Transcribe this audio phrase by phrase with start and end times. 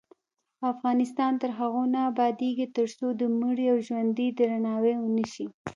[0.71, 5.45] افغانستان تر هغو نه ابادیږي، ترڅو د مړي او ژوندي درناوی ونشي.